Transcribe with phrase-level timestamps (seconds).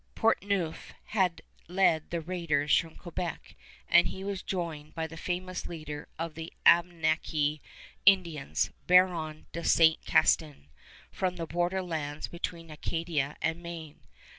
[0.15, 3.53] Portneuf had led the raiders from Quebec,
[3.87, 7.61] and he was joined by that famous leader of the Abenaki
[8.03, 10.69] Indians, Baron de Saint Castin,
[11.11, 13.99] from the border lands between Acadia and Maine.